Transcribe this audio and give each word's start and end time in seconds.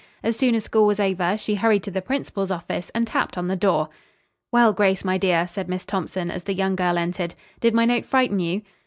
As 0.23 0.35
soon 0.35 0.55
as 0.55 0.63
school 0.63 0.87
was 0.87 0.99
over 0.99 1.37
she 1.37 1.53
hurried 1.53 1.83
to 1.83 1.91
the 1.91 2.01
principal's 2.01 2.49
office 2.49 2.89
and 2.95 3.05
tapped 3.05 3.37
on 3.37 3.47
the 3.49 3.55
door. 3.55 3.89
"Well, 4.51 4.73
Grace, 4.73 5.05
my 5.05 5.19
dear," 5.19 5.47
said 5.47 5.69
Miss 5.69 5.85
Thompson, 5.85 6.31
as 6.31 6.45
the 6.45 6.55
young 6.55 6.75
girl 6.75 6.97
entered, 6.97 7.35
"did 7.59 7.75
my 7.75 7.85
note 7.85 8.07
frighten 8.07 8.39
you?" 8.39 8.63